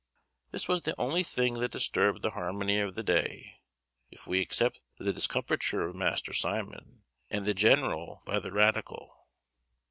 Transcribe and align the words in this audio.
This 0.49 0.67
was 0.67 0.81
the 0.81 0.99
only 0.99 1.21
thing 1.21 1.59
that 1.59 1.69
disturbed 1.69 2.23
the 2.23 2.31
harmony 2.31 2.79
of 2.79 2.95
the 2.95 3.03
day, 3.03 3.61
if 4.09 4.25
we 4.25 4.39
except 4.39 4.81
the 4.97 5.13
discomfiture 5.13 5.83
of 5.83 5.93
Master 5.93 6.33
Simon 6.33 7.03
and 7.29 7.45
the 7.45 7.53
general 7.53 8.23
by 8.25 8.39
the 8.39 8.51
radical. 8.51 9.27